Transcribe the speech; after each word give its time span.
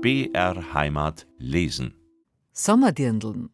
BR 0.00 0.74
Heimat 0.74 1.26
lesen. 1.38 1.92
Sommerdirndeln. 2.52 3.50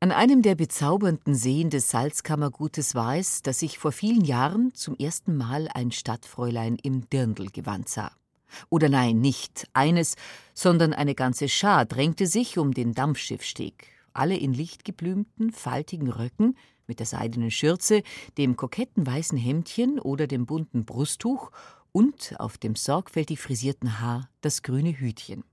An 0.00 0.10
einem 0.10 0.40
der 0.40 0.54
bezaubernden 0.54 1.34
Seen 1.34 1.68
des 1.68 1.90
Salzkammergutes 1.90 2.94
war 2.94 3.18
es, 3.18 3.42
dass 3.42 3.60
ich 3.60 3.78
vor 3.78 3.92
vielen 3.92 4.24
Jahren 4.24 4.72
zum 4.72 4.96
ersten 4.96 5.36
Mal 5.36 5.68
ein 5.74 5.90
Stadtfräulein 5.90 6.78
im 6.82 7.10
Dirndlgewand 7.10 7.90
sah. 7.90 8.10
Oder 8.70 8.88
nein, 8.88 9.20
nicht 9.20 9.68
eines, 9.74 10.16
sondern 10.54 10.94
eine 10.94 11.14
ganze 11.14 11.50
Schar 11.50 11.84
drängte 11.84 12.26
sich 12.26 12.56
um 12.56 12.72
den 12.72 12.94
Dampfschiffsteg, 12.94 13.88
alle 14.14 14.34
in 14.34 14.54
lichtgeblümten, 14.54 15.52
faltigen 15.52 16.10
Röcken, 16.10 16.56
mit 16.86 17.00
der 17.00 17.06
seidenen 17.06 17.50
Schürze, 17.50 18.02
dem 18.38 18.56
koketten 18.56 19.06
weißen 19.06 19.36
Hemdchen 19.36 20.00
oder 20.00 20.26
dem 20.26 20.46
bunten 20.46 20.86
Brusttuch 20.86 21.50
und 21.92 22.34
auf 22.38 22.58
dem 22.58 22.76
sorgfältig 22.76 23.40
frisierten 23.40 24.00
Haar 24.00 24.28
das 24.40 24.62
grüne 24.62 24.92
Hütchen. 24.98 25.44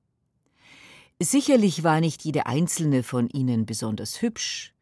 Sicherlich 1.22 1.84
war 1.84 2.02
nicht 2.02 2.26
jede 2.26 2.46
einzelne 2.46 3.02
von 3.02 3.30
ihnen 3.30 3.66
besonders 3.66 4.22
hübsch, 4.22 4.74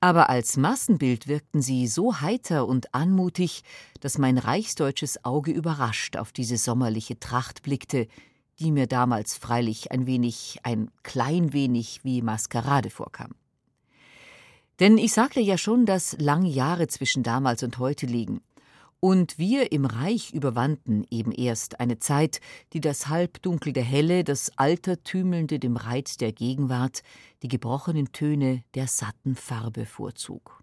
aber 0.00 0.28
als 0.30 0.56
Massenbild 0.56 1.28
wirkten 1.28 1.62
sie 1.62 1.86
so 1.86 2.20
heiter 2.20 2.66
und 2.66 2.92
anmutig, 2.94 3.62
dass 4.00 4.18
mein 4.18 4.36
reichsdeutsches 4.36 5.24
Auge 5.24 5.52
überrascht 5.52 6.16
auf 6.16 6.32
diese 6.32 6.56
sommerliche 6.56 7.20
Tracht 7.20 7.62
blickte, 7.62 8.08
die 8.58 8.72
mir 8.72 8.86
damals 8.86 9.36
freilich 9.36 9.92
ein 9.92 10.06
wenig, 10.06 10.58
ein 10.62 10.90
klein 11.02 11.52
wenig 11.52 12.00
wie 12.02 12.22
Maskerade 12.22 12.90
vorkam. 12.90 13.32
Denn 14.80 14.98
ich 14.98 15.12
sagte 15.12 15.40
ja 15.40 15.56
schon, 15.56 15.86
dass 15.86 16.16
lange 16.18 16.48
Jahre 16.48 16.88
zwischen 16.88 17.22
damals 17.22 17.62
und 17.62 17.78
heute 17.78 18.06
liegen. 18.06 18.40
Und 19.04 19.36
wir 19.36 19.72
im 19.72 19.84
Reich 19.84 20.32
überwanden 20.32 21.04
eben 21.10 21.32
erst 21.32 21.80
eine 21.80 21.98
Zeit, 21.98 22.40
die 22.72 22.80
das 22.80 23.08
Halbdunkel 23.08 23.72
der 23.72 23.82
Helle, 23.82 24.22
das 24.22 24.56
Altertümelnde 24.56 25.58
dem 25.58 25.76
Reiz 25.76 26.18
der 26.18 26.30
Gegenwart, 26.30 27.02
die 27.42 27.48
gebrochenen 27.48 28.12
Töne 28.12 28.62
der 28.74 28.86
satten 28.86 29.34
Farbe 29.34 29.86
vorzog. 29.86 30.62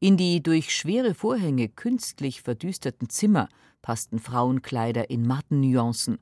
In 0.00 0.16
die 0.16 0.42
durch 0.42 0.74
schwere 0.74 1.14
Vorhänge 1.14 1.68
künstlich 1.68 2.42
verdüsterten 2.42 3.10
Zimmer 3.10 3.48
passten 3.80 4.18
Frauenkleider 4.18 5.08
in 5.08 5.24
matten 5.24 5.60
Nuancen, 5.60 6.18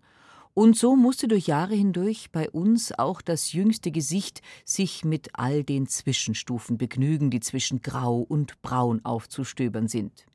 und 0.53 0.77
so 0.77 0.95
musste 0.95 1.27
durch 1.27 1.47
Jahre 1.47 1.75
hindurch 1.75 2.33
bei 2.33 2.51
uns 2.51 2.93
auch 2.99 3.23
das 3.23 3.55
jüngste 3.55 3.91
Gesicht 3.91 4.43
sich 4.67 5.07
mit 5.07 5.31
all 5.33 5.65
den 5.65 5.87
Zwischenstufen 5.87 6.77
begnügen, 6.77 7.31
die 7.31 7.41
zwischen 7.41 7.81
Grau 7.81 8.19
und 8.19 8.61
Braun 8.61 9.01
aufzustöbern 9.05 9.89
sind. 9.89 10.27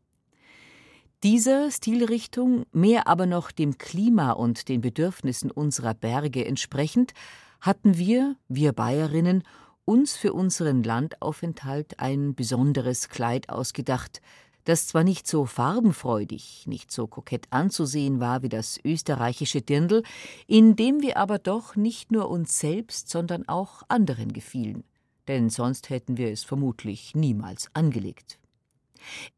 Dieser 1.24 1.70
Stilrichtung, 1.70 2.64
mehr 2.72 3.08
aber 3.08 3.26
noch 3.26 3.52
dem 3.52 3.78
Klima 3.78 4.32
und 4.32 4.70
den 4.70 4.80
Bedürfnissen 4.80 5.52
unserer 5.52 5.94
Berge 5.94 6.46
entsprechend, 6.46 7.14
hatten 7.60 7.98
wir, 7.98 8.38
wir 8.48 8.72
Bayerinnen, 8.72 9.44
uns 9.84 10.16
für 10.16 10.32
unseren 10.32 10.82
Landaufenthalt 10.82 12.00
ein 12.00 12.36
besonderes 12.36 13.10
Kleid 13.10 13.50
ausgedacht, 13.50 14.22
das 14.64 14.88
zwar 14.88 15.04
nicht 15.04 15.28
so 15.28 15.46
farbenfreudig, 15.46 16.68
nicht 16.68 16.90
so 16.90 17.06
kokett 17.06 17.48
anzusehen 17.50 18.22
war 18.22 18.42
wie 18.42 18.50
das 18.50 18.80
österreichische 18.86 19.62
Dirndl, 19.62 20.04
in 20.48 20.78
dem 20.78 21.02
wir 21.02 21.18
aber 21.18 21.38
doch 21.38 21.76
nicht 21.76 22.14
nur 22.14 22.30
uns 22.30 22.60
selbst, 22.60 23.10
sondern 23.10 23.46
auch 23.50 23.84
anderen 23.90 24.32
gefielen, 24.32 24.86
denn 25.28 25.50
sonst 25.50 25.90
hätten 25.90 26.16
wir 26.16 26.32
es 26.32 26.46
vermutlich 26.46 27.14
niemals 27.14 27.70
angelegt. 27.74 28.40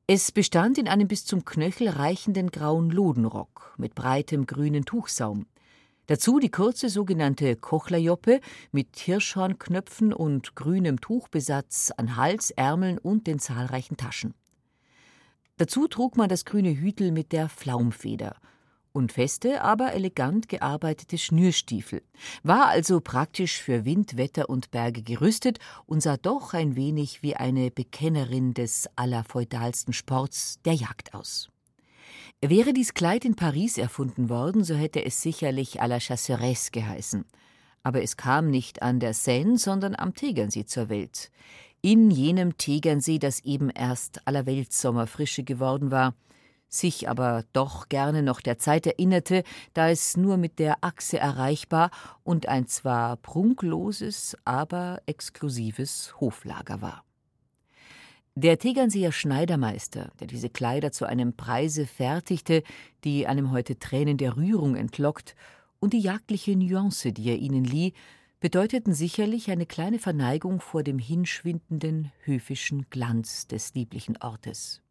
Es 0.08 0.32
bestand 0.32 0.78
in 0.78 0.88
einem 0.88 1.08
bis 1.08 1.26
zum 1.26 1.46
Knöchel 1.46 1.90
reichenden 1.90 2.52
grauen 2.52 2.90
Lodenrock 2.90 3.76
mit 3.78 3.96
breitem 3.96 4.46
grünen 4.46 4.86
Tuchsaum. 4.86 5.46
Dazu 6.08 6.40
die 6.40 6.52
kurze 6.52 6.90
sogenannte 6.90 7.56
Kochlerjoppe 7.56 8.42
mit 8.72 8.98
Hirschhornknöpfen 9.00 10.14
und 10.14 10.56
grünem 10.56 11.00
Tuchbesatz 11.00 11.92
an 11.96 12.16
Hals, 12.16 12.52
Ärmeln 12.52 12.98
und 12.98 13.28
den 13.28 13.40
zahlreichen 13.40 13.98
Taschen. 13.98 14.34
Dazu 15.58 15.88
trug 15.88 16.18
man 16.18 16.28
das 16.28 16.44
grüne 16.46 16.76
Hütel 16.76 17.12
mit 17.12 17.32
der 17.32 17.48
Flaumfeder 17.48 18.36
und 18.94 19.12
feste, 19.12 19.62
aber 19.62 19.94
elegant 19.94 20.50
gearbeitete 20.50 21.18
Schnürstiefel, 21.18 22.02
war 22.44 22.68
also 22.68 23.00
praktisch 23.00 23.62
für 23.62 23.86
Wind, 23.86 24.18
Wetter 24.18 24.50
und 24.50 24.72
Berge 24.72 25.02
gerüstet 25.02 25.60
und 25.86 26.02
sah 26.02 26.18
doch 26.18 26.54
ein 26.54 26.76
wenig 26.76 27.24
wie 27.24 27.36
eine 27.36 27.72
Bekennerin 27.72 28.54
des 28.54 28.90
allerfeudalsten 28.96 29.94
Sports, 29.94 30.60
der 30.66 30.74
Jagd 30.74 31.14
aus. 31.14 31.50
Wäre 32.44 32.74
dies 32.74 32.96
Kleid 32.96 33.24
in 33.24 33.36
Paris 33.36 33.78
erfunden 33.78 34.28
worden, 34.28 34.64
so 34.64 34.74
hätte 34.74 35.06
es 35.06 35.22
sicherlich 35.22 35.82
à 35.82 35.88
la 35.88 36.00
Chasseresse 36.00 36.72
geheißen. 36.72 37.26
Aber 37.84 38.02
es 38.02 38.18
kam 38.18 38.50
nicht 38.50 38.82
an 38.82 39.00
der 39.00 39.14
Seine, 39.14 39.58
sondern 39.58 39.96
am 39.96 40.16
Tegernsee 40.16 40.66
zur 40.66 40.90
Welt. 40.90 41.32
In 41.82 42.10
jenem 42.12 42.58
Tegernsee, 42.58 43.20
das 43.20 43.42
eben 43.42 43.70
erst 43.70 44.28
Allerweltssommerfrische 44.28 45.44
geworden 45.44 45.92
war, 45.92 46.16
sich 46.74 47.10
aber 47.10 47.44
doch 47.54 47.90
gerne 47.90 48.24
noch 48.24 48.42
der 48.42 48.58
Zeit 48.58 48.88
erinnerte, 48.88 49.44
da 49.74 49.90
es 49.90 50.18
nur 50.18 50.38
mit 50.38 50.58
der 50.58 50.84
Achse 50.84 51.20
erreichbar 51.20 51.92
und 52.24 52.48
ein 52.48 52.68
zwar 52.68 53.18
prunkloses, 53.18 54.38
aber 54.46 55.02
exklusives 55.06 56.20
Hoflager 56.20 56.82
war. 56.82 57.04
Der 58.36 58.58
Tegernseer 58.58 59.12
Schneidermeister, 59.12 60.12
der 60.22 60.28
diese 60.28 60.50
Kleider 60.50 60.94
zu 60.94 61.06
einem 61.06 61.36
Preise 61.36 61.86
fertigte, 61.86 62.64
die 63.04 63.28
einem 63.28 63.52
heute 63.52 63.78
Tränen 63.78 64.18
der 64.18 64.38
Rührung 64.38 64.76
entlockt, 64.76 65.36
und 65.80 65.94
die 65.94 66.00
jagdliche 66.00 66.56
Nuance, 66.56 67.12
die 67.12 67.28
er 67.30 67.38
ihnen 67.38 67.66
lieh, 67.66 67.94
bedeuteten 68.40 68.94
sicherlich 68.94 69.52
eine 69.52 69.66
kleine 69.66 70.00
Verneigung 70.00 70.62
vor 70.62 70.84
dem 70.84 70.98
hinschwindenden 70.98 72.12
höfischen 72.24 72.88
Glanz 72.90 73.48
des 73.48 73.74
lieblichen 73.74 74.18
Ortes. 74.18 74.82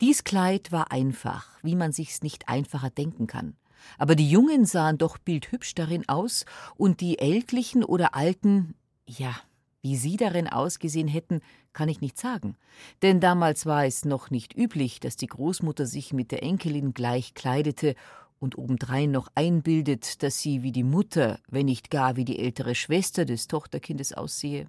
Dies 0.00 0.24
Kleid 0.24 0.72
war 0.72 0.90
einfach, 0.90 1.48
wie 1.62 1.76
man 1.76 1.92
sich's 1.92 2.22
nicht 2.22 2.48
einfacher 2.48 2.90
denken 2.90 3.26
kann. 3.26 3.56
Aber 3.98 4.14
die 4.14 4.28
Jungen 4.28 4.64
sahen 4.64 4.98
doch 4.98 5.18
bildhübsch 5.18 5.74
darin 5.74 6.08
aus, 6.08 6.44
und 6.76 7.00
die 7.00 7.18
Ältlichen 7.18 7.84
oder 7.84 8.14
Alten, 8.14 8.74
ja, 9.06 9.34
wie 9.82 9.96
sie 9.96 10.16
darin 10.16 10.48
ausgesehen 10.48 11.08
hätten, 11.08 11.40
kann 11.72 11.88
ich 11.88 12.00
nicht 12.00 12.18
sagen. 12.18 12.56
Denn 13.02 13.20
damals 13.20 13.66
war 13.66 13.84
es 13.84 14.04
noch 14.04 14.30
nicht 14.30 14.56
üblich, 14.56 15.00
dass 15.00 15.16
die 15.16 15.26
Großmutter 15.26 15.86
sich 15.86 16.12
mit 16.12 16.30
der 16.30 16.42
Enkelin 16.42 16.94
gleich 16.94 17.34
kleidete 17.34 17.94
und 18.38 18.58
obendrein 18.58 19.10
noch 19.10 19.28
einbildet, 19.34 20.22
dass 20.22 20.40
sie 20.40 20.62
wie 20.62 20.72
die 20.72 20.84
Mutter, 20.84 21.38
wenn 21.48 21.66
nicht 21.66 21.90
gar 21.90 22.16
wie 22.16 22.24
die 22.24 22.38
ältere 22.38 22.74
Schwester 22.74 23.24
des 23.24 23.48
Tochterkindes 23.48 24.12
aussehe. 24.12 24.68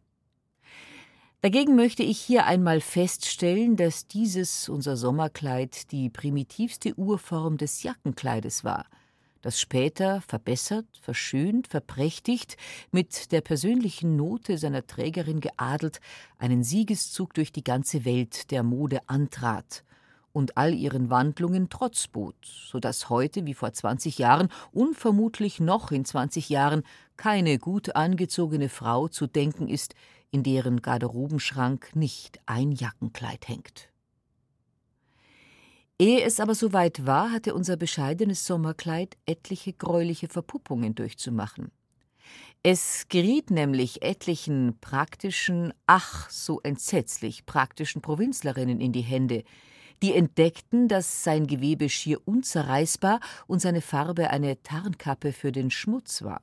Dagegen 1.44 1.76
möchte 1.76 2.04
ich 2.04 2.22
hier 2.22 2.46
einmal 2.46 2.80
feststellen, 2.80 3.76
dass 3.76 4.08
dieses 4.08 4.70
unser 4.70 4.96
Sommerkleid 4.96 5.92
die 5.92 6.09
primitivste 6.09 6.94
Urform 6.96 7.58
des 7.58 7.84
Jackenkleides 7.84 8.64
war, 8.64 8.86
das 9.42 9.59
später 9.59 10.22
verbessert, 10.22 10.86
verschönt, 11.02 11.68
verprächtigt, 11.68 12.56
mit 12.94 13.34
der 13.34 13.42
persönlichen 13.42 14.16
Note 14.16 14.58
seiner 14.58 14.88
Trägerin 14.88 15.42
geadelt, 15.42 16.00
einen 16.38 16.64
Siegeszug 16.64 17.34
durch 17.34 17.52
die 17.52 17.66
ganze 17.66 18.06
Welt 18.06 18.50
der 18.50 18.64
Mode 18.64 19.02
antrat 19.08 19.84
und 20.31 20.56
all 20.56 20.74
ihren 20.74 21.10
Wandlungen 21.10 21.68
Trotz 21.70 22.08
bot, 22.08 22.38
so 22.44 22.80
dass 22.80 23.10
heute 23.10 23.46
wie 23.46 23.54
vor 23.54 23.74
20 23.74 24.18
Jahren 24.18 24.48
unvermutlich 24.72 25.60
noch 25.60 25.92
in 25.92 26.06
20 26.06 26.48
Jahren 26.48 26.84
keine 27.18 27.60
gut 27.60 27.98
angezogene 27.98 28.70
Frau 28.70 29.10
zu 29.10 29.28
denken 29.28 29.68
ist, 29.68 29.94
in 30.33 30.41
deren 30.41 30.81
Garderobenschrank 30.81 31.95
nicht 31.95 32.39
ein 32.47 32.71
Jackenkleid 32.71 33.47
hängt. 33.47 33.89
Ehe 35.99 36.24
es 36.24 36.39
aber 36.39 36.56
soweit 36.56 37.06
war, 37.06 37.31
hatte 37.31 37.53
unser 37.53 37.77
bescheidenes 37.77 38.45
Sommerkleid 38.45 39.15
etliche 39.27 39.74
greuliche 39.74 40.27
Verpuppungen 40.27 40.95
durchzumachen. 40.95 41.71
Es 42.63 43.06
geriet 43.09 43.51
nämlich 43.51 44.01
etlichen 44.01 44.80
praktischen, 44.81 45.71
ach 45.85 46.30
so 46.31 46.62
entsetzlich 46.62 47.45
praktischen 47.45 48.01
Provinzlerinnen 48.01 48.81
in 48.81 48.91
die 48.91 49.01
Hände, 49.01 49.44
die 50.01 50.15
entdeckten, 50.15 50.88
dass 50.88 51.24
sein 51.24 51.45
Gewebe 51.45 51.89
schier 51.89 52.19
unzerreißbar 52.25 53.19
und 53.45 53.62
seine 53.62 53.81
Farbe 53.81 54.31
eine 54.31 54.62
Tarnkappe 54.63 55.31
für 55.31 55.51
den 55.51 55.69
Schmutz 55.69 56.24
war. 56.24 56.41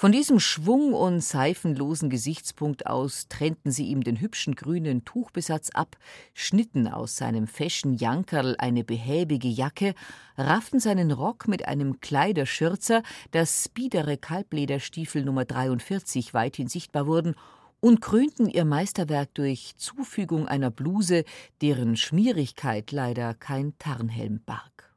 Von 0.00 0.12
diesem 0.12 0.38
schwung- 0.38 0.94
und 0.94 1.20
seifenlosen 1.24 2.08
Gesichtspunkt 2.08 2.86
aus 2.86 3.26
trennten 3.28 3.72
sie 3.72 3.86
ihm 3.86 4.04
den 4.04 4.20
hübschen 4.20 4.54
grünen 4.54 5.04
Tuchbesatz 5.04 5.70
ab, 5.70 5.96
schnitten 6.34 6.86
aus 6.86 7.16
seinem 7.16 7.48
feschen 7.48 7.94
Jankerl 7.94 8.54
eine 8.60 8.84
behäbige 8.84 9.48
Jacke, 9.48 9.96
rafften 10.36 10.78
seinen 10.78 11.10
Rock 11.10 11.48
mit 11.48 11.66
einem 11.66 11.98
Kleiderschürzer, 11.98 13.02
dass 13.32 13.68
biedere 13.68 14.18
Kalblederstiefel 14.18 15.24
Nummer 15.24 15.44
43 15.44 16.32
weithin 16.32 16.68
sichtbar 16.68 17.08
wurden, 17.08 17.34
und 17.80 18.00
krönten 18.00 18.48
ihr 18.48 18.64
Meisterwerk 18.64 19.34
durch 19.34 19.72
Zufügung 19.78 20.46
einer 20.46 20.70
Bluse, 20.70 21.24
deren 21.60 21.96
Schmierigkeit 21.96 22.92
leider 22.92 23.34
kein 23.34 23.76
Tarnhelm 23.80 24.42
barg. 24.46 24.87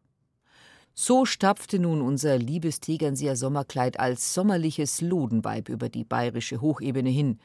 So 0.93 1.25
stapfte 1.25 1.79
nun 1.79 2.01
unser 2.01 2.37
liebes 2.37 2.79
Tegernseer 2.79 3.35
Sommerkleid 3.35 3.99
als 3.99 4.33
sommerliches 4.33 5.01
Lodenweib 5.01 5.69
über 5.69 5.89
die 5.89 6.03
bayerische 6.03 6.61
Hochebene 6.61 7.09
hin, 7.09 7.39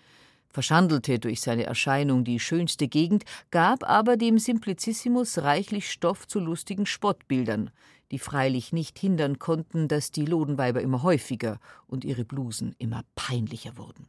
verschandelte 0.49 1.19
durch 1.19 1.41
seine 1.41 1.65
Erscheinung 1.65 2.25
die 2.25 2.41
schönste 2.41 2.89
Gegend, 2.89 3.25
gab 3.51 3.89
aber 3.89 4.17
dem 4.17 4.39
Simplicissimus 4.39 5.39
reichlich 5.39 5.91
Stoff 5.91 6.27
zu 6.27 6.41
lustigen 6.41 6.87
Spottbildern, 6.87 7.71
die 8.11 8.19
freilich 8.19 8.73
nicht 8.73 8.99
hindern 8.99 9.39
konnten, 9.39 9.89
dass 9.89 10.11
die 10.11 10.25
Lodenweiber 10.25 10.81
immer 10.81 11.03
häufiger 11.03 11.59
und 11.87 12.05
ihre 12.05 12.25
Blusen 12.25 12.75
immer 12.79 13.03
peinlicher 13.15 13.77
wurden. 13.77 14.09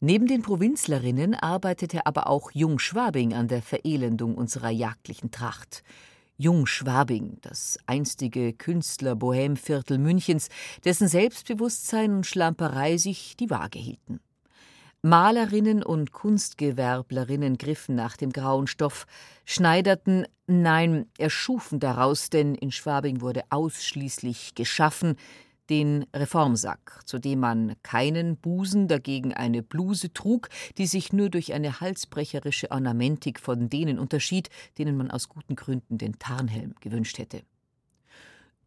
Neben 0.00 0.26
den 0.26 0.42
Provinzlerinnen 0.42 1.34
arbeitete 1.34 2.06
aber 2.06 2.26
auch 2.26 2.52
Jung 2.52 2.78
Schwabing 2.78 3.34
an 3.34 3.48
der 3.48 3.62
Verelendung 3.62 4.34
unserer 4.34 4.70
jagdlichen 4.70 5.30
Tracht. 5.30 5.82
Jung 6.40 6.64
Schwabing, 6.64 7.36
das 7.42 7.78
einstige 7.84 8.54
Künstler-Bohemviertel 8.54 9.98
Münchens, 9.98 10.48
dessen 10.86 11.06
Selbstbewusstsein 11.06 12.14
und 12.14 12.26
Schlamperei 12.26 12.96
sich 12.96 13.36
die 13.36 13.50
Waage 13.50 13.78
hielten. 13.78 14.20
Malerinnen 15.02 15.82
und 15.82 16.12
Kunstgewerblerinnen 16.12 17.58
griffen 17.58 17.94
nach 17.94 18.16
dem 18.16 18.32
grauen 18.32 18.68
Stoff, 18.68 19.06
schneiderten, 19.44 20.26
nein, 20.46 21.10
erschufen 21.18 21.78
daraus, 21.78 22.30
denn 22.30 22.54
in 22.54 22.72
Schwabing 22.72 23.20
wurde 23.20 23.42
ausschließlich 23.50 24.54
geschaffen, 24.54 25.16
den 25.70 26.04
Reformsack, 26.14 27.00
zu 27.06 27.18
dem 27.18 27.40
man 27.40 27.74
keinen 27.82 28.36
Busen, 28.36 28.88
dagegen 28.88 29.32
eine 29.32 29.62
Bluse 29.62 30.12
trug, 30.12 30.48
die 30.76 30.86
sich 30.86 31.12
nur 31.12 31.30
durch 31.30 31.52
eine 31.54 31.80
halsbrecherische 31.80 32.70
Ornamentik 32.70 33.38
von 33.40 33.70
denen 33.70 33.98
unterschied, 33.98 34.50
denen 34.76 34.96
man 34.96 35.10
aus 35.10 35.28
guten 35.28 35.56
Gründen 35.56 35.96
den 35.96 36.18
Tarnhelm 36.18 36.74
gewünscht 36.80 37.18
hätte. 37.18 37.42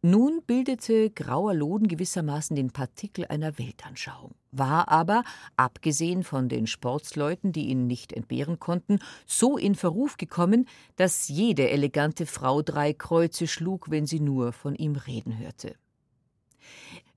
Nun 0.06 0.42
bildete 0.46 1.08
grauer 1.08 1.54
Loden 1.54 1.88
gewissermaßen 1.88 2.54
den 2.54 2.72
Partikel 2.72 3.24
einer 3.28 3.58
Weltanschauung, 3.58 4.34
war 4.52 4.88
aber, 4.90 5.24
abgesehen 5.56 6.24
von 6.24 6.50
den 6.50 6.66
Sportsleuten, 6.66 7.52
die 7.52 7.68
ihn 7.68 7.86
nicht 7.86 8.12
entbehren 8.12 8.58
konnten, 8.58 8.98
so 9.26 9.56
in 9.56 9.74
Verruf 9.74 10.18
gekommen, 10.18 10.68
dass 10.96 11.28
jede 11.28 11.70
elegante 11.70 12.26
Frau 12.26 12.60
drei 12.60 12.92
Kreuze 12.92 13.46
schlug, 13.46 13.90
wenn 13.90 14.04
sie 14.04 14.20
nur 14.20 14.52
von 14.52 14.74
ihm 14.74 14.96
reden 14.96 15.38
hörte. 15.38 15.74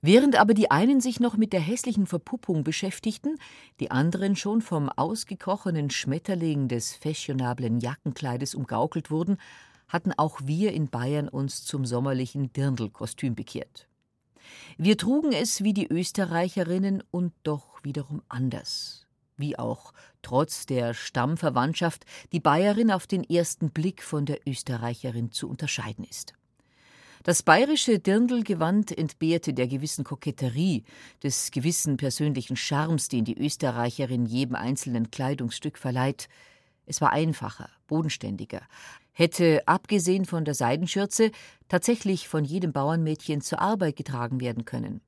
Während 0.02 0.40
aber 0.40 0.54
die 0.54 0.70
einen 0.70 1.02
sich 1.02 1.20
noch 1.20 1.38
mit 1.38 1.54
der 1.54 1.60
hässlichen 1.60 2.06
Verpuppung 2.06 2.64
beschäftigten, 2.64 3.38
die 3.80 3.90
anderen 3.90 4.36
schon 4.36 4.62
vom 4.62 4.90
ausgekrochenen 4.90 5.90
Schmetterling 5.90 6.68
des 6.68 6.94
fashionablen 6.94 7.80
Jackenkleides 7.80 8.54
umgaukelt 8.54 9.10
wurden, 9.10 9.38
hatten 9.88 10.14
auch 10.16 10.40
wir 10.44 10.74
in 10.74 10.90
Bayern 10.90 11.28
uns 11.28 11.66
zum 11.66 11.86
sommerlichen 11.86 12.54
Dirndlkostüm 12.54 13.36
bekehrt. 13.36 13.88
Wir 14.78 14.98
trugen 14.98 15.34
es 15.34 15.64
wie 15.64 15.74
die 15.74 15.88
Österreicherinnen 15.88 17.04
und 17.10 17.34
doch 17.44 17.84
wiederum 17.84 18.22
anders. 18.30 19.08
Wie 19.36 19.58
auch, 19.58 19.94
trotz 20.22 20.66
der 20.66 20.94
Stammverwandtschaft, 20.94 22.06
die 22.32 22.40
Bayerin 22.40 22.92
auf 22.92 23.08
den 23.08 23.24
ersten 23.24 23.72
Blick 23.72 24.04
von 24.04 24.26
der 24.26 24.40
Österreicherin 24.48 25.32
zu 25.32 25.50
unterscheiden 25.50 26.06
ist. 26.06 26.34
Das 27.28 27.44
bayerische 27.44 28.00
Dirndlgewand 28.00 28.98
entbehrte 28.98 29.54
der 29.54 29.68
gewissen 29.68 30.06
Koketterie, 30.06 30.86
des 31.22 31.52
gewissen 31.52 31.98
persönlichen 31.98 32.56
Charmes, 32.56 33.10
den 33.10 33.26
die 33.26 33.38
Österreicherin 33.38 34.26
jedem 34.26 34.56
einzelnen 34.56 35.12
Kleidungsstück 35.12 35.78
verleiht. 35.78 36.30
Es 36.86 37.02
war 37.02 37.12
einfacher, 37.12 37.70
bodenständiger, 37.88 38.62
hätte, 39.12 39.62
abgesehen 39.68 40.24
von 40.24 40.46
der 40.46 40.54
Seidenschürze, 40.54 41.32
tatsächlich 41.68 42.30
von 42.30 42.46
jedem 42.46 42.72
Bauernmädchen 42.72 43.42
zur 43.42 43.60
Arbeit 43.60 43.98
getragen 43.98 44.40
werden 44.40 44.64
können. 44.64 45.02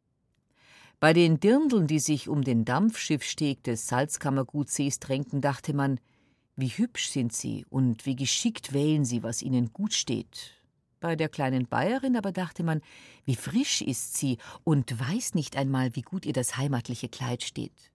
Bei 0.99 1.13
den 1.13 1.39
Dirndeln, 1.39 1.87
die 1.87 1.99
sich 1.99 2.27
um 2.27 2.43
den 2.43 2.65
Dampfschiffsteg 2.65 3.63
des 3.63 3.87
Salzkammergutsees 3.87 4.99
drängten, 4.99 5.39
dachte 5.39 5.73
man, 5.73 6.01
wie 6.57 6.67
hübsch 6.67 7.11
sind 7.11 7.31
sie 7.31 7.65
und 7.69 8.05
wie 8.05 8.17
geschickt 8.17 8.73
wählen 8.73 9.05
sie, 9.05 9.23
was 9.23 9.41
ihnen 9.41 9.71
gut 9.71 9.93
steht, 9.93 10.58
bei 10.99 11.15
der 11.15 11.29
kleinen 11.29 11.67
Bayerin 11.67 12.15
aber 12.15 12.31
dachte 12.31 12.63
man, 12.63 12.81
wie 13.25 13.35
frisch 13.35 13.81
ist 13.81 14.17
sie 14.17 14.37
und 14.63 14.99
weiß 14.99 15.35
nicht 15.35 15.57
einmal, 15.57 15.95
wie 15.95 16.01
gut 16.01 16.25
ihr 16.25 16.33
das 16.33 16.57
heimatliche 16.57 17.09
Kleid 17.09 17.43
steht. 17.43 17.91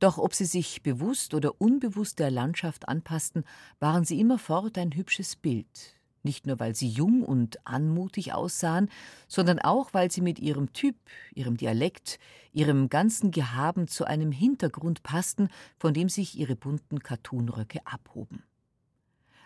Doch 0.00 0.18
ob 0.18 0.34
sie 0.34 0.44
sich 0.44 0.82
bewusst 0.82 1.34
oder 1.34 1.60
unbewusst 1.60 2.18
der 2.18 2.30
Landschaft 2.30 2.88
anpassten, 2.88 3.44
waren 3.78 4.04
sie 4.04 4.20
immerfort 4.20 4.76
ein 4.76 4.94
hübsches 4.94 5.36
Bild. 5.36 5.94
Nicht 6.22 6.46
nur, 6.46 6.58
weil 6.58 6.74
sie 6.74 6.88
jung 6.88 7.22
und 7.22 7.66
anmutig 7.66 8.32
aussahen, 8.32 8.88
sondern 9.28 9.58
auch, 9.58 9.92
weil 9.92 10.10
sie 10.10 10.22
mit 10.22 10.38
ihrem 10.38 10.72
Typ, 10.72 10.96
ihrem 11.34 11.58
Dialekt, 11.58 12.18
ihrem 12.52 12.88
ganzen 12.88 13.30
Gehaben 13.30 13.88
zu 13.88 14.06
einem 14.06 14.32
Hintergrund 14.32 15.02
passten, 15.02 15.48
von 15.76 15.92
dem 15.92 16.08
sich 16.08 16.38
ihre 16.38 16.56
bunten 16.56 17.00
Kattunröcke 17.00 17.86
abhoben. 17.86 18.42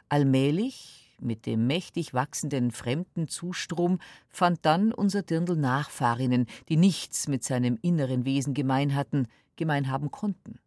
Allmählich, 0.08 1.07
mit 1.20 1.46
dem 1.46 1.66
mächtig 1.66 2.14
wachsenden 2.14 2.70
fremden 2.70 3.28
Zustrom 3.28 3.98
fand 4.28 4.64
dann 4.64 4.92
unser 4.92 5.22
Dirndl 5.22 5.56
Nachfahrinnen, 5.56 6.46
die 6.68 6.76
nichts 6.76 7.28
mit 7.28 7.44
seinem 7.44 7.78
inneren 7.82 8.24
Wesen 8.24 8.54
gemein 8.54 8.94
hatten, 8.94 9.26
gemein 9.56 9.90
haben 9.90 10.10
konnten. 10.10 10.58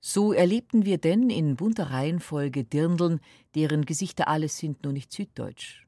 So 0.00 0.32
erlebten 0.32 0.84
wir 0.84 0.98
denn 0.98 1.30
in 1.30 1.56
bunter 1.56 1.90
Reihenfolge 1.90 2.64
Dirndeln, 2.64 3.20
deren 3.54 3.84
Gesichter 3.84 4.28
alles 4.28 4.58
sind, 4.58 4.82
nur 4.84 4.92
nicht 4.92 5.12
süddeutsch. 5.12 5.86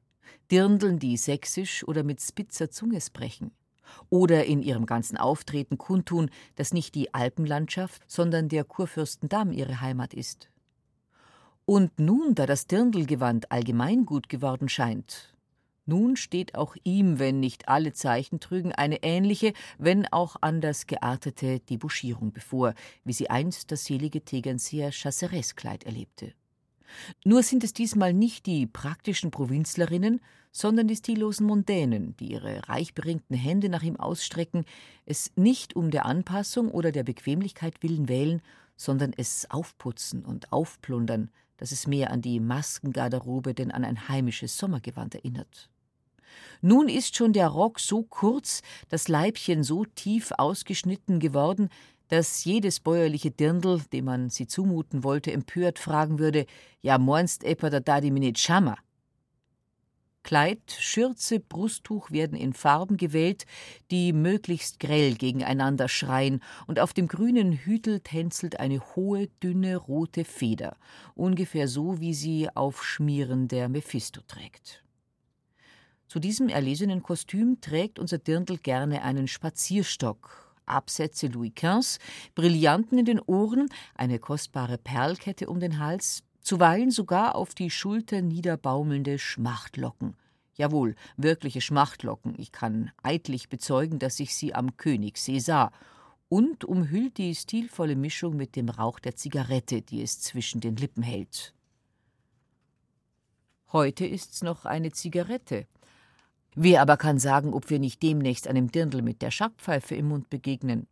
Dirndeln, 0.51 0.99
die 0.99 1.17
sächsisch 1.17 1.87
oder 1.87 2.03
mit 2.03 2.21
spitzer 2.21 2.69
Zunge 2.69 3.01
sprechen. 3.01 3.51
Oder 4.09 4.45
in 4.45 4.61
ihrem 4.63 4.85
ganzen 4.85 5.17
Auftreten 5.17 5.77
kundtun, 5.77 6.29
dass 6.55 6.73
nicht 6.73 6.95
die 6.95 7.13
Alpenlandschaft, 7.13 8.01
sondern 8.07 8.49
der 8.49 8.63
Kurfürstendamm 8.63 9.51
ihre 9.51 9.81
Heimat 9.81 10.13
ist. 10.13 10.49
Und 11.65 11.99
nun, 11.99 12.35
da 12.35 12.45
das 12.45 12.67
Dirndlgewand 12.67 13.51
allgemeingut 13.51 14.29
geworden 14.29 14.69
scheint, 14.69 15.35
nun 15.87 16.15
steht 16.15 16.55
auch 16.55 16.75
ihm, 16.83 17.19
wenn 17.19 17.39
nicht 17.39 17.69
alle 17.69 17.93
Zeichen 17.93 18.39
trügen, 18.39 18.71
eine 18.71 19.03
ähnliche, 19.03 19.53
wenn 19.77 20.07
auch 20.11 20.35
anders 20.41 20.87
geartete 20.87 21.59
Debouchierung 21.59 22.33
bevor, 22.33 22.73
wie 23.03 23.13
sie 23.13 23.29
einst 23.29 23.71
das 23.71 23.85
selige 23.85 24.21
Tegernseer 24.21 24.91
Chassereskleid 24.91 25.83
erlebte. 25.83 26.33
Nur 27.23 27.43
sind 27.43 27.63
es 27.63 27.73
diesmal 27.73 28.13
nicht 28.13 28.45
die 28.45 28.67
praktischen 28.67 29.31
Provinzlerinnen, 29.31 30.21
sondern 30.51 30.87
die 30.87 30.95
stillosen 30.95 31.45
Mondänen, 31.45 32.15
die 32.17 32.31
ihre 32.31 32.67
reich 32.69 32.93
beringten 32.93 33.35
Hände 33.35 33.69
nach 33.69 33.83
ihm 33.83 33.99
ausstrecken, 33.99 34.65
es 35.05 35.31
nicht 35.35 35.75
um 35.75 35.91
der 35.91 36.05
Anpassung 36.05 36.71
oder 36.71 36.91
der 36.91 37.03
Bequemlichkeit 37.03 37.83
willen 37.83 38.07
wählen, 38.07 38.41
sondern 38.75 39.13
es 39.15 39.49
aufputzen 39.51 40.23
und 40.25 40.51
aufplundern, 40.51 41.29
dass 41.57 41.71
es 41.71 41.87
mehr 41.87 42.11
an 42.11 42.21
die 42.21 42.39
Maskengarderobe 42.39 43.53
denn 43.53 43.71
an 43.71 43.85
ein 43.85 44.07
heimisches 44.07 44.57
Sommergewand 44.57 45.15
erinnert. 45.15 45.69
Nun 46.61 46.89
ist 46.89 47.15
schon 47.15 47.33
der 47.33 47.47
Rock 47.47 47.79
so 47.79 48.03
kurz, 48.03 48.61
das 48.89 49.07
Leibchen 49.07 49.63
so 49.63 49.85
tief 49.85 50.31
ausgeschnitten 50.37 51.19
geworden, 51.19 51.69
dass 52.07 52.43
jedes 52.45 52.79
bäuerliche 52.79 53.31
Dirndl, 53.31 53.81
dem 53.91 54.05
man 54.05 54.29
sie 54.29 54.47
zumuten 54.47 55.03
wollte, 55.03 55.31
empört 55.31 55.79
fragen 55.79 56.19
würde: 56.19 56.45
Ja, 56.81 56.97
meinst 56.97 57.43
etwa, 57.43 57.69
da 57.69 58.01
die 58.01 58.11
mir 58.11 58.19
nicht 58.19 58.39
schammer? 58.39 58.77
Kleid, 60.25 60.75
Schürze, 60.79 61.39
Brusttuch 61.39 62.09
werden 62.09 62.35
in 62.35 62.53
Farben 62.53 62.97
gewählt, 62.97 63.45
die 63.91 64.11
möglichst 64.11 64.79
grell 64.79 65.13
gegeneinander 65.13 65.87
schreien, 65.87 66.41
und 66.65 66.79
auf 66.79 66.93
dem 66.93 67.07
grünen 67.07 67.51
Hütel 67.51 67.99
tänzelt 67.99 68.59
eine 68.59 68.79
hohe, 68.95 69.27
dünne, 69.43 69.75
rote 69.75 70.25
Feder, 70.25 70.77
ungefähr 71.13 71.67
so, 71.67 71.99
wie 71.99 72.15
sie 72.15 72.49
auf 72.55 72.83
Schmieren 72.83 73.47
der 73.47 73.69
Mephisto 73.69 74.19
trägt. 74.27 74.83
Zu 76.07 76.19
diesem 76.19 76.49
erlesenen 76.49 77.03
Kostüm 77.03 77.61
trägt 77.61 77.99
unser 77.99 78.17
Dirndl 78.17 78.57
gerne 78.57 79.03
einen 79.03 79.27
Spazierstock, 79.27 80.55
Absätze 80.65 81.27
Louis 81.27 81.53
XV, 81.53 81.99
Brillanten 82.33 82.97
in 82.97 83.05
den 83.05 83.19
Ohren, 83.19 83.69
eine 83.93 84.17
kostbare 84.17 84.79
Perlkette 84.79 85.47
um 85.47 85.59
den 85.59 85.77
Hals, 85.77 86.23
zuweilen 86.45 86.91
sogar 86.91 87.35
auf 87.35 87.55
die 87.55 87.71
Schulter 87.71 88.21
niederbaumelnde 88.21 89.17
Schmachtlocken. 89.17 90.15
Jawohl, 90.53 90.95
wirkliche 91.17 91.59
Schmachtlocken. 91.59 92.35
Ich 92.37 92.51
kann 92.51 92.91
eidlich 93.01 93.49
bezeugen, 93.49 93.99
dass 93.99 94.19
ich 94.19 94.35
sie 94.35 94.53
am 94.53 94.77
Königssee 94.77 95.39
sah. 95.39 95.71
Und 96.29 96.63
umhüllt 96.63 97.17
die 97.17 97.35
stilvolle 97.35 97.95
Mischung 97.95 98.35
mit 98.35 98.55
dem 98.55 98.69
Rauch 98.69 98.99
der 98.99 99.15
Zigarette, 99.15 99.81
die 99.81 100.01
es 100.01 100.21
zwischen 100.21 100.61
den 100.61 100.75
Lippen 100.75 101.03
hält. 101.03 101.53
Heute 103.71 104.05
ist's 104.05 104.43
noch 104.43 104.65
eine 104.65 104.91
Zigarette. 104.91 105.67
Wer 106.55 106.81
aber 106.81 106.95
kann 106.95 107.19
sagen, 107.19 107.53
ob 107.53 107.69
wir 107.69 107.79
nicht 107.79 108.01
demnächst 108.01 108.47
einem 108.47 108.71
Dirndl 108.71 109.01
mit 109.01 109.21
der 109.21 109.31
Schackpfeife 109.31 109.95
im 109.95 110.07
Mund 110.09 110.29
begegnen? 110.29 110.87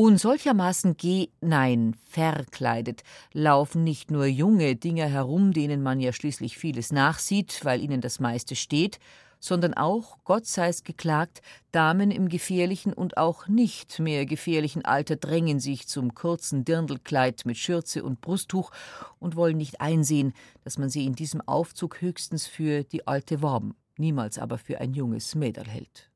Und 0.00 0.18
solchermaßen 0.18 0.96
geh, 0.96 1.30
nein, 1.40 1.96
verkleidet, 2.08 3.02
laufen 3.32 3.82
nicht 3.82 4.12
nur 4.12 4.26
junge 4.26 4.76
Dinger 4.76 5.06
herum, 5.06 5.52
denen 5.52 5.82
man 5.82 5.98
ja 5.98 6.12
schließlich 6.12 6.56
vieles 6.56 6.92
nachsieht, 6.92 7.64
weil 7.64 7.82
ihnen 7.82 8.00
das 8.00 8.20
meiste 8.20 8.54
steht, 8.54 9.00
sondern 9.40 9.74
auch, 9.74 10.18
Gott 10.22 10.46
sei's 10.46 10.84
geklagt, 10.84 11.42
Damen 11.72 12.12
im 12.12 12.28
gefährlichen 12.28 12.92
und 12.92 13.16
auch 13.16 13.48
nicht 13.48 13.98
mehr 13.98 14.24
gefährlichen 14.24 14.84
Alter 14.84 15.16
drängen 15.16 15.58
sich 15.58 15.88
zum 15.88 16.14
kurzen 16.14 16.64
Dirndlkleid 16.64 17.44
mit 17.44 17.56
Schürze 17.56 18.04
und 18.04 18.20
Brusttuch 18.20 18.70
und 19.18 19.34
wollen 19.34 19.56
nicht 19.56 19.80
einsehen, 19.80 20.32
dass 20.62 20.78
man 20.78 20.90
sie 20.90 21.06
in 21.06 21.16
diesem 21.16 21.40
Aufzug 21.40 22.00
höchstens 22.00 22.46
für 22.46 22.84
die 22.84 23.08
alte 23.08 23.42
Worm, 23.42 23.74
niemals 23.96 24.38
aber 24.38 24.58
für 24.58 24.80
ein 24.80 24.94
junges 24.94 25.34
Mäderl 25.34 25.66
hält. 25.66 26.07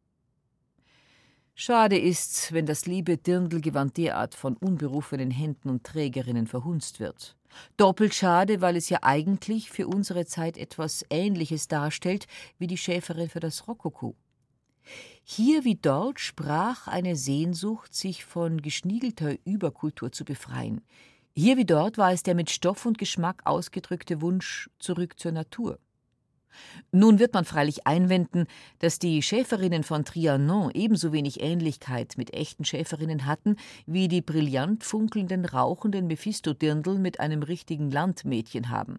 Schade 1.65 1.97
ist's, 1.97 2.53
wenn 2.53 2.67
das 2.67 2.87
liebe 2.87 3.17
Dirndlgewand 3.17 3.97
derart 3.97 4.35
von 4.35 4.57
unberufenen 4.57 5.31
Händen 5.31 5.69
und 5.69 5.85
Trägerinnen 5.85 6.49
verhunzt 6.49 6.99
wird. 6.99 7.37
Doppelt 7.77 8.15
schade, 8.15 8.61
weil 8.61 8.75
es 8.75 8.89
ja 8.89 8.99
eigentlich 9.03 9.71
für 9.71 9.87
unsere 9.87 10.27
Zeit 10.27 10.57
etwas 10.57 11.07
Ähnliches 11.09 11.69
darstellt 11.69 12.27
wie 12.59 12.67
die 12.67 12.77
Schäferin 12.77 13.29
für 13.29 13.39
das 13.39 13.69
Rokoko. 13.69 14.17
Hier 15.23 15.63
wie 15.63 15.77
dort 15.77 16.19
sprach 16.19 16.89
eine 16.89 17.15
Sehnsucht, 17.15 17.95
sich 17.95 18.25
von 18.25 18.61
geschniegelter 18.61 19.37
Überkultur 19.45 20.11
zu 20.11 20.25
befreien. 20.25 20.81
Hier 21.33 21.57
wie 21.57 21.65
dort 21.65 21.97
war 21.97 22.11
es 22.11 22.25
der 22.25 22.35
mit 22.35 22.51
Stoff 22.51 22.87
und 22.87 22.99
Geschmack 22.99 23.41
ausgedrückte 23.45 24.21
Wunsch 24.21 24.69
zurück 24.81 25.17
zur 25.17 25.31
Natur. 25.31 25.79
Nun 26.91 27.19
wird 27.19 27.35
man 27.35 27.45
freilich 27.45 27.87
einwenden, 27.87 28.47
dass 28.79 28.99
die 28.99 29.23
Schäferinnen 29.23 29.85
von 29.85 30.05
Trianon 30.05 30.71
ebenso 30.73 31.13
wenig 31.13 31.41
Ähnlichkeit 31.41 32.15
mit 32.17 32.35
echten 32.35 32.65
Schäferinnen 32.65 33.27
hatten, 33.27 33.57
wie 33.87 34.09
die 34.09 34.23
brillant 34.23 34.85
funkelnden, 34.85 35.45
rauchenden 35.45 36.07
Mephisto-Dirndl 36.07 36.99
mit 36.99 37.21
einem 37.21 37.43
richtigen 37.43 37.91
Landmädchen 37.91 38.69
haben. 38.69 38.99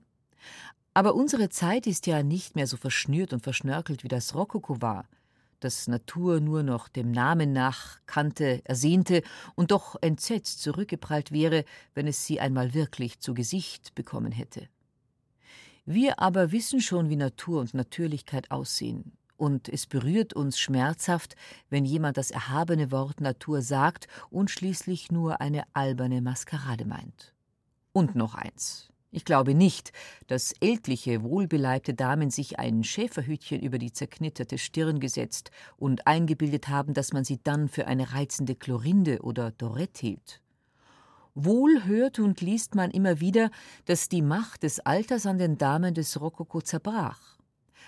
Aber 0.93 1.15
unsere 1.15 1.49
Zeit 1.49 1.87
ist 1.87 2.05
ja 2.05 2.21
nicht 2.21 2.55
mehr 2.55 2.67
so 2.67 2.77
verschnürt 2.77 3.33
und 3.33 3.41
verschnörkelt, 3.41 4.03
wie 4.03 4.09
das 4.09 4.35
Rokoko 4.35 4.81
war, 4.81 5.07
das 5.59 5.87
Natur 5.87 6.39
nur 6.39 6.61
noch 6.61 6.87
dem 6.87 7.11
Namen 7.11 7.53
nach 7.53 7.99
kannte, 8.05 8.61
ersehnte 8.65 9.23
und 9.55 9.71
doch 9.71 9.95
entsetzt 10.01 10.61
zurückgeprallt 10.61 11.31
wäre, 11.31 11.65
wenn 11.95 12.05
es 12.05 12.25
sie 12.25 12.39
einmal 12.39 12.73
wirklich 12.73 13.19
zu 13.19 13.33
Gesicht 13.33 13.95
bekommen 13.95 14.31
hätte. 14.31 14.67
Wir 15.85 16.19
aber 16.19 16.53
wissen 16.53 16.79
schon, 16.79 17.09
wie 17.09 17.17
Natur 17.17 17.59
und 17.59 17.73
Natürlichkeit 17.73 18.51
aussehen. 18.51 19.17
Und 19.35 19.67
es 19.67 19.85
berührt 19.85 20.33
uns 20.33 20.57
schmerzhaft, 20.57 21.35
wenn 21.69 21.83
jemand 21.83 22.15
das 22.15 22.31
erhabene 22.31 22.91
Wort 22.91 23.19
Natur 23.19 23.61
sagt 23.61 24.07
und 24.29 24.49
schließlich 24.49 25.11
nur 25.11 25.41
eine 25.41 25.63
alberne 25.73 26.21
Maskerade 26.21 26.85
meint. 26.85 27.33
Und 27.91 28.15
noch 28.15 28.35
eins. 28.35 28.93
Ich 29.11 29.25
glaube 29.25 29.53
nicht, 29.53 29.91
dass 30.27 30.53
ältliche, 30.61 31.21
wohlbeleibte 31.21 31.93
Damen 31.93 32.31
sich 32.31 32.57
ein 32.59 32.83
Schäferhütchen 32.83 33.61
über 33.61 33.77
die 33.77 33.91
zerknitterte 33.91 34.57
Stirn 34.57 34.99
gesetzt 35.01 35.51
und 35.75 36.07
eingebildet 36.07 36.69
haben, 36.69 36.93
dass 36.93 37.11
man 37.11 37.25
sie 37.25 37.39
dann 37.43 37.67
für 37.67 37.87
eine 37.87 38.13
reizende 38.13 38.55
Chlorinde 38.55 39.21
oder 39.21 39.51
Dorette 39.51 39.99
hielt. 39.99 40.42
Wohl 41.35 41.85
hört 41.85 42.19
und 42.19 42.41
liest 42.41 42.75
man 42.75 42.91
immer 42.91 43.19
wieder, 43.19 43.49
dass 43.85 44.07
die 44.07 44.21
Macht 44.21 44.63
des 44.63 44.79
Alters 44.79 45.25
an 45.25 45.39
den 45.39 45.57
Damen 45.57 45.93
des 45.93 46.21
Rokoko 46.21 46.61
zerbrach. 46.61 47.37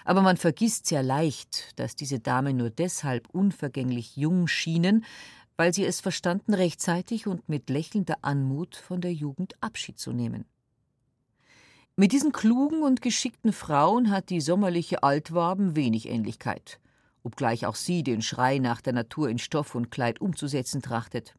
Aber 0.03 0.21
man 0.21 0.37
vergisst 0.37 0.87
sehr 0.87 1.03
leicht, 1.03 1.79
dass 1.79 1.95
diese 1.95 2.19
Damen 2.19 2.57
nur 2.57 2.69
deshalb 2.69 3.29
unvergänglich 3.29 4.17
jung 4.17 4.47
schienen, 4.47 5.05
weil 5.57 5.73
sie 5.73 5.85
es 5.85 6.01
verstanden, 6.01 6.53
rechtzeitig 6.53 7.27
und 7.27 7.47
mit 7.47 7.69
lächelnder 7.69 8.17
Anmut 8.21 8.75
von 8.75 8.99
der 8.99 9.13
Jugend 9.13 9.55
Abschied 9.61 9.99
zu 9.99 10.11
nehmen. 10.11 10.45
Mit 11.95 12.11
diesen 12.11 12.33
klugen 12.33 12.83
und 12.83 13.01
geschickten 13.01 13.53
Frauen 13.53 14.09
hat 14.09 14.29
die 14.29 14.41
sommerliche 14.41 15.03
Altwaben 15.03 15.75
wenig 15.75 16.09
Ähnlichkeit, 16.09 16.79
obgleich 17.23 17.65
auch 17.65 17.75
sie 17.75 18.03
den 18.03 18.21
Schrei 18.21 18.57
nach 18.57 18.81
der 18.81 18.93
Natur 18.93 19.29
in 19.29 19.37
Stoff 19.37 19.75
und 19.75 19.91
Kleid 19.91 20.19
umzusetzen 20.19 20.81
trachtet. 20.81 21.35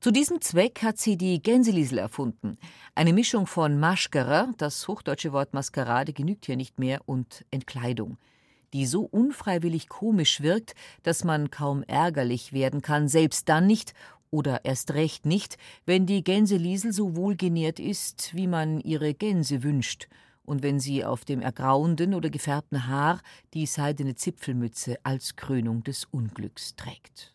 Zu 0.00 0.10
diesem 0.10 0.40
Zweck 0.40 0.82
hat 0.82 0.98
sie 0.98 1.16
die 1.16 1.42
Gänseliesel 1.42 1.98
erfunden. 1.98 2.58
Eine 2.94 3.12
Mischung 3.12 3.46
von 3.46 3.78
Maschkerer, 3.78 4.52
das 4.58 4.86
hochdeutsche 4.86 5.32
Wort 5.32 5.54
Maskerade 5.54 6.12
genügt 6.12 6.46
hier 6.46 6.56
nicht 6.56 6.78
mehr, 6.78 7.00
und 7.06 7.44
Entkleidung, 7.50 8.18
die 8.72 8.86
so 8.86 9.02
unfreiwillig 9.02 9.88
komisch 9.88 10.40
wirkt, 10.40 10.74
dass 11.02 11.24
man 11.24 11.50
kaum 11.50 11.82
ärgerlich 11.84 12.52
werden 12.52 12.82
kann, 12.82 13.08
selbst 13.08 13.48
dann 13.48 13.66
nicht 13.66 13.94
oder 14.30 14.64
erst 14.64 14.94
recht 14.94 15.26
nicht, 15.26 15.58
wenn 15.86 16.06
die 16.06 16.24
Gänseliesel 16.24 16.92
so 16.92 17.16
wohlgenährt 17.16 17.78
ist, 17.78 18.34
wie 18.34 18.48
man 18.48 18.80
ihre 18.80 19.14
Gänse 19.14 19.62
wünscht, 19.62 20.08
und 20.44 20.62
wenn 20.62 20.78
sie 20.78 21.04
auf 21.04 21.24
dem 21.24 21.40
ergrauenden 21.40 22.14
oder 22.14 22.30
gefärbten 22.30 22.86
Haar 22.86 23.20
die 23.54 23.66
seidene 23.66 24.14
Zipfelmütze 24.14 24.98
als 25.02 25.36
Krönung 25.36 25.84
des 25.84 26.04
Unglücks 26.04 26.76
trägt. 26.76 27.33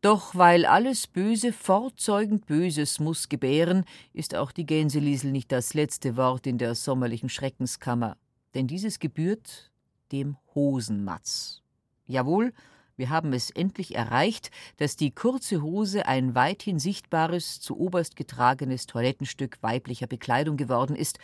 Doch 0.00 0.36
weil 0.36 0.64
alles 0.64 1.08
Böse 1.08 1.52
fortzeugend 1.52 2.46
Böses 2.46 3.00
muss 3.00 3.28
gebären, 3.28 3.84
ist 4.12 4.36
auch 4.36 4.52
die 4.52 4.64
Gänseliesel 4.64 5.32
nicht 5.32 5.50
das 5.50 5.74
letzte 5.74 6.16
Wort 6.16 6.46
in 6.46 6.56
der 6.56 6.76
sommerlichen 6.76 7.28
Schreckenskammer, 7.28 8.16
denn 8.54 8.68
dieses 8.68 9.00
gebührt 9.00 9.72
dem 10.12 10.36
Hosenmatz. 10.54 11.62
Jawohl, 12.06 12.52
wir 12.96 13.10
haben 13.10 13.32
es 13.32 13.50
endlich 13.50 13.96
erreicht, 13.96 14.50
dass 14.76 14.94
die 14.94 15.10
kurze 15.10 15.62
Hose 15.62 16.06
ein 16.06 16.36
weithin 16.36 16.78
sichtbares, 16.78 17.60
zu 17.60 17.76
oberst 17.76 18.14
getragenes 18.14 18.86
Toilettenstück 18.86 19.58
weiblicher 19.62 20.06
Bekleidung 20.06 20.56
geworden 20.56 20.94
ist, 20.94 21.18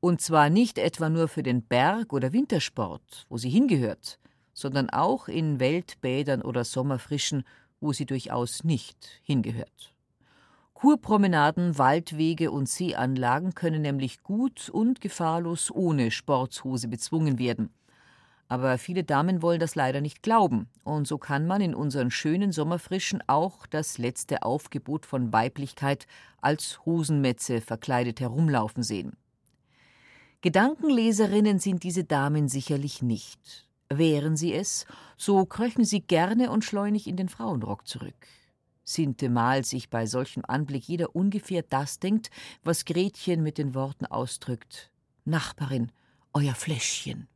und 0.00 0.22
zwar 0.22 0.48
nicht 0.48 0.78
etwa 0.78 1.10
nur 1.10 1.28
für 1.28 1.42
den 1.42 1.62
Berg- 1.62 2.12
oder 2.14 2.32
Wintersport, 2.32 3.26
wo 3.28 3.36
sie 3.36 3.50
hingehört, 3.50 4.18
sondern 4.54 4.88
auch 4.88 5.28
in 5.28 5.60
Weltbädern 5.60 6.42
oder 6.42 6.64
Sommerfrischen 6.64 7.44
wo 7.80 7.92
sie 7.92 8.06
durchaus 8.06 8.64
nicht 8.64 9.20
hingehört. 9.22 9.94
Kurpromenaden, 10.74 11.78
Waldwege 11.78 12.50
und 12.50 12.68
Seeanlagen 12.68 13.54
können 13.54 13.82
nämlich 13.82 14.22
gut 14.22 14.68
und 14.68 15.00
gefahrlos 15.00 15.70
ohne 15.70 16.10
Sportshose 16.10 16.88
bezwungen 16.88 17.38
werden. 17.38 17.70
Aber 18.48 18.78
viele 18.78 19.02
Damen 19.02 19.42
wollen 19.42 19.58
das 19.58 19.74
leider 19.74 20.00
nicht 20.00 20.22
glauben, 20.22 20.68
und 20.84 21.08
so 21.08 21.18
kann 21.18 21.46
man 21.46 21.60
in 21.60 21.74
unseren 21.74 22.10
schönen 22.10 22.52
Sommerfrischen 22.52 23.22
auch 23.26 23.66
das 23.66 23.98
letzte 23.98 24.42
Aufgebot 24.42 25.06
von 25.06 25.32
Weiblichkeit 25.32 26.06
als 26.40 26.84
Hosenmetze 26.86 27.60
verkleidet 27.60 28.20
herumlaufen 28.20 28.82
sehen. 28.82 29.16
Gedankenleserinnen 30.42 31.58
sind 31.58 31.82
diese 31.82 32.04
Damen 32.04 32.48
sicherlich 32.48 33.02
nicht. 33.02 33.65
Wären 33.88 34.36
sie 34.36 34.52
es, 34.52 34.84
so 35.16 35.44
kröchen 35.46 35.84
sie 35.84 36.00
gerne 36.00 36.50
und 36.50 36.64
schleunig 36.64 37.06
in 37.06 37.16
den 37.16 37.28
Frauenrock 37.28 37.86
zurück. 37.86 38.26
Sintemal 38.84 39.64
sich 39.64 39.90
bei 39.90 40.06
solchem 40.06 40.44
Anblick 40.46 40.84
jeder 40.84 41.14
ungefähr 41.14 41.62
das 41.62 41.98
denkt, 41.98 42.30
was 42.62 42.84
Gretchen 42.84 43.42
mit 43.42 43.58
den 43.58 43.74
Worten 43.74 44.06
ausdrückt 44.06 44.90
Nachbarin, 45.24 45.90
euer 46.32 46.54
Fläschchen. 46.54 47.26